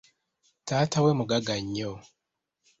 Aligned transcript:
Taata 0.67 0.97
we 1.05 1.11
mugagga 1.19 1.55
nnyo. 1.63 1.91